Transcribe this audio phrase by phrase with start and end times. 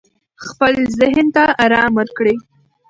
[0.45, 2.35] خپل ذهن ته آرام ورکړئ.